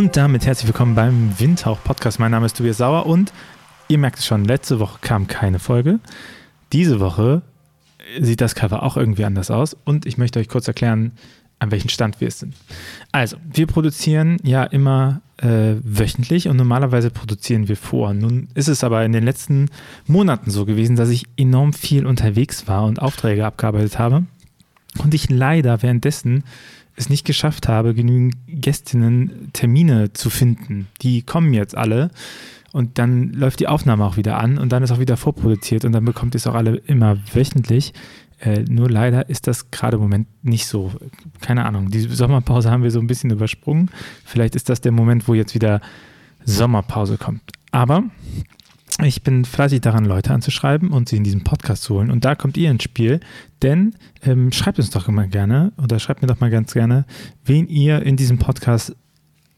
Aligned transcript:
Und 0.00 0.16
damit 0.16 0.46
herzlich 0.46 0.66
willkommen 0.66 0.94
beim 0.94 1.38
Windhauch 1.38 1.84
Podcast. 1.84 2.18
Mein 2.18 2.30
Name 2.30 2.46
ist 2.46 2.56
Tobias 2.56 2.78
Sauer 2.78 3.04
und 3.04 3.34
ihr 3.88 3.98
merkt 3.98 4.18
es 4.18 4.24
schon, 4.24 4.46
letzte 4.46 4.80
Woche 4.80 4.96
kam 5.02 5.26
keine 5.26 5.58
Folge. 5.58 6.00
Diese 6.72 7.00
Woche 7.00 7.42
sieht 8.18 8.40
das 8.40 8.54
Cover 8.54 8.82
auch 8.82 8.96
irgendwie 8.96 9.26
anders 9.26 9.50
aus 9.50 9.76
und 9.84 10.06
ich 10.06 10.16
möchte 10.16 10.38
euch 10.38 10.48
kurz 10.48 10.66
erklären, 10.66 11.12
an 11.58 11.70
welchem 11.70 11.90
Stand 11.90 12.18
wir 12.18 12.30
sind. 12.30 12.54
Also, 13.12 13.36
wir 13.52 13.66
produzieren 13.66 14.38
ja 14.42 14.64
immer 14.64 15.20
äh, 15.36 15.74
wöchentlich 15.82 16.48
und 16.48 16.56
normalerweise 16.56 17.10
produzieren 17.10 17.68
wir 17.68 17.76
vor. 17.76 18.14
Nun 18.14 18.48
ist 18.54 18.68
es 18.68 18.82
aber 18.82 19.04
in 19.04 19.12
den 19.12 19.24
letzten 19.24 19.68
Monaten 20.06 20.50
so 20.50 20.64
gewesen, 20.64 20.96
dass 20.96 21.10
ich 21.10 21.26
enorm 21.36 21.74
viel 21.74 22.06
unterwegs 22.06 22.66
war 22.66 22.84
und 22.84 23.02
Aufträge 23.02 23.44
abgearbeitet 23.44 23.98
habe 23.98 24.24
und 24.98 25.14
ich 25.14 25.30
leider 25.30 25.82
währenddessen 25.82 26.44
es 26.96 27.08
nicht 27.08 27.24
geschafft 27.24 27.68
habe, 27.68 27.94
genügend 27.94 28.36
Gästinnen 28.46 29.50
Termine 29.52 30.12
zu 30.12 30.30
finden. 30.30 30.88
Die 31.02 31.22
kommen 31.22 31.54
jetzt 31.54 31.76
alle 31.76 32.10
und 32.72 32.98
dann 32.98 33.32
läuft 33.32 33.60
die 33.60 33.68
Aufnahme 33.68 34.04
auch 34.04 34.16
wieder 34.16 34.38
an 34.38 34.58
und 34.58 34.70
dann 34.70 34.82
ist 34.82 34.90
auch 34.90 34.98
wieder 34.98 35.16
vorproduziert 35.16 35.84
und 35.84 35.92
dann 35.92 36.04
bekommt 36.04 36.34
ihr 36.34 36.38
es 36.38 36.46
auch 36.46 36.54
alle 36.54 36.76
immer 36.76 37.16
wöchentlich. 37.32 37.94
Äh, 38.40 38.62
nur 38.62 38.88
leider 38.88 39.28
ist 39.28 39.46
das 39.46 39.70
gerade 39.70 39.96
im 39.96 40.02
Moment 40.02 40.26
nicht 40.42 40.66
so. 40.66 40.92
Keine 41.40 41.66
Ahnung. 41.66 41.90
Die 41.90 42.00
Sommerpause 42.00 42.70
haben 42.70 42.82
wir 42.82 42.90
so 42.90 43.00
ein 43.00 43.06
bisschen 43.06 43.30
übersprungen. 43.30 43.90
Vielleicht 44.24 44.56
ist 44.56 44.68
das 44.68 44.80
der 44.80 44.92
Moment, 44.92 45.28
wo 45.28 45.34
jetzt 45.34 45.54
wieder 45.54 45.80
Sommerpause 46.44 47.18
kommt. 47.18 47.42
Aber 47.70 48.04
ich 49.04 49.22
bin 49.22 49.44
fleißig 49.44 49.80
daran, 49.80 50.04
Leute 50.04 50.32
anzuschreiben 50.32 50.90
und 50.90 51.08
sie 51.08 51.16
in 51.16 51.24
diesen 51.24 51.44
Podcast 51.44 51.82
zu 51.84 51.94
holen. 51.94 52.10
Und 52.10 52.24
da 52.24 52.34
kommt 52.34 52.56
ihr 52.56 52.70
ins 52.70 52.82
Spiel, 52.82 53.20
denn 53.62 53.94
ähm, 54.22 54.52
schreibt 54.52 54.78
uns 54.78 54.90
doch 54.90 55.08
immer 55.08 55.26
gerne 55.26 55.72
oder 55.82 55.98
schreibt 55.98 56.22
mir 56.22 56.28
doch 56.28 56.40
mal 56.40 56.50
ganz 56.50 56.72
gerne, 56.72 57.04
wen 57.44 57.68
ihr 57.68 58.02
in 58.02 58.16
diesem 58.16 58.38
Podcast 58.38 58.96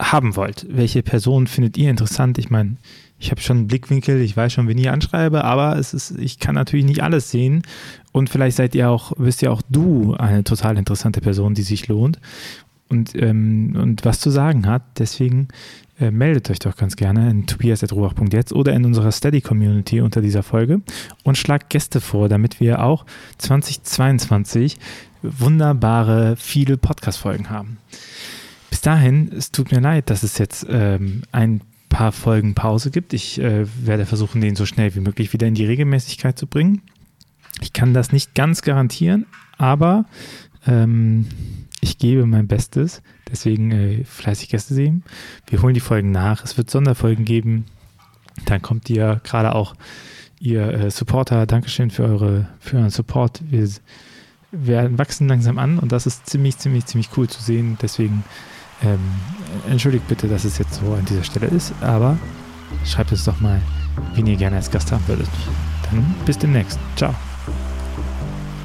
haben 0.01 0.37
wollt. 0.37 0.67
Welche 0.69 1.03
Person 1.03 1.47
findet 1.47 1.77
ihr 1.77 1.91
interessant? 1.91 2.39
Ich 2.39 2.51
meine, 2.51 2.77
ich 3.19 3.31
habe 3.31 3.41
schon 3.41 3.59
einen 3.59 3.67
Blickwinkel, 3.69 4.20
ich 4.20 4.37
weiß 4.37 4.53
schon, 4.53 4.67
wen 4.67 4.79
ich 4.79 4.91
anschreibe, 4.91 5.45
aber 5.45 5.79
es 5.79 5.95
ist, 5.95 6.19
ich 6.19 6.41
kann 6.41 6.57
natürlich 6.57 6.85
nicht 6.85 7.03
alles 7.03 7.31
sehen. 7.31 7.63
Und 8.11 8.29
vielleicht 8.29 8.57
seid 8.57 8.75
ihr 8.75 8.91
auch, 8.91 9.13
wisst 9.17 9.43
ihr 9.43 9.53
auch 9.53 9.63
du 9.69 10.15
eine 10.15 10.43
total 10.43 10.77
interessante 10.77 11.20
Person, 11.20 11.55
die 11.55 11.63
sich 11.63 11.87
lohnt 11.89 12.19
und, 12.93 13.15
ähm, 13.15 13.75
und 13.75 14.05
was 14.05 14.21
zu 14.21 14.31
sagen 14.31 14.67
hat. 14.67 14.83
Deswegen 14.98 15.48
äh, 15.98 16.11
meldet 16.11 16.51
euch 16.51 16.59
doch 16.59 16.77
ganz 16.77 16.95
gerne 16.95 17.31
in 17.31 17.47
tobias.ruach.jetzt 17.47 18.53
oder 18.53 18.75
in 18.75 18.85
unserer 18.85 19.11
Steady-Community 19.11 20.03
unter 20.03 20.21
dieser 20.21 20.43
Folge 20.43 20.83
und 21.25 21.39
schlagt 21.39 21.70
Gäste 21.70 22.01
vor, 22.01 22.29
damit 22.29 22.61
wir 22.61 22.85
auch 22.85 23.07
2022 23.39 24.77
wunderbare, 25.23 26.37
viele 26.37 26.77
Podcast-Folgen 26.77 27.48
haben. 27.48 27.79
Bis 28.69 28.83
dahin, 28.83 29.33
es 29.37 29.53
tut 29.53 29.73
mir 29.73 29.81
leid, 29.81 30.11
dass 30.11 30.23
es 30.23 30.37
jetzt 30.39 30.67
ähm, 30.69 31.23
ein 31.33 31.63
paar 31.89 32.13
Folgen 32.13 32.55
Pause 32.55 32.91
gibt. 32.91 33.15
Ich 33.15 33.41
äh, 33.41 33.67
werde 33.87 34.05
versuchen, 34.05 34.41
den 34.41 34.57
so 34.57 34.67
schnell 34.67 34.95
wie 34.95 35.01
möglich 35.01 35.33
wieder 35.33 35.47
in 35.47 35.55
die 35.55 35.67
Regelmäßigkeit 35.67 36.39
zu 36.39 36.47
bringen. 36.47 36.83
Ich 37.61 37.73
kann 37.73 37.95
das 37.95 38.13
nicht 38.13 38.35
ganz 38.35 38.63
garantieren, 38.63 39.27
aber 39.57 40.05
ähm, 40.67 41.27
gebe 42.03 42.27
mein 42.27 42.48
Bestes. 42.48 43.00
Deswegen 43.31 43.70
äh, 43.70 44.05
fleißig 44.05 44.48
Gäste 44.48 44.75
sehen. 44.75 45.05
Wir 45.47 45.62
holen 45.62 45.72
die 45.72 45.81
Folgen 45.81 46.11
nach. 46.11 46.42
Es 46.42 46.58
wird 46.58 46.69
Sonderfolgen 46.69 47.25
geben. 47.25 47.64
Dann 48.45 48.61
kommt 48.61 48.91
ihr 48.91 49.20
gerade 49.22 49.55
auch 49.55 49.75
ihr 50.41 50.67
äh, 50.67 50.91
Supporter. 50.91 51.47
Dankeschön 51.47 51.91
für, 51.91 52.03
eure, 52.03 52.48
für 52.58 52.78
euren 52.78 52.91
Support. 52.91 53.41
Wir, 53.48 53.69
wir 54.50 54.98
wachsen 54.98 55.28
langsam 55.28 55.58
an 55.58 55.78
und 55.78 55.92
das 55.92 56.06
ist 56.06 56.28
ziemlich, 56.28 56.58
ziemlich, 56.58 56.86
ziemlich 56.86 57.08
cool 57.17 57.28
zu 57.28 57.41
sehen. 57.41 57.78
Deswegen 57.80 58.25
ähm, 58.83 58.98
entschuldigt 59.70 60.08
bitte, 60.08 60.27
dass 60.27 60.45
es 60.45 60.58
jetzt 60.58 60.75
so 60.75 60.95
an 60.95 61.05
dieser 61.05 61.23
Stelle 61.23 61.47
ist, 61.47 61.73
aber 61.83 62.19
schreibt 62.85 63.12
es 63.12 63.24
doch 63.24 63.41
mal, 63.41 63.62
wen 64.14 64.27
ihr 64.27 64.36
gerne 64.36 64.57
als 64.57 64.73
Gast 64.73 64.91
haben 64.91 65.07
würdet. 65.07 65.29
Dann 65.85 66.17
bis 66.27 66.36
demnächst. 66.36 66.80
Ciao. 66.96 67.14